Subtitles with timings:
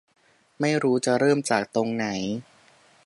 [0.59, 2.07] ไม่รู้จะเริ่มจากตรงไหน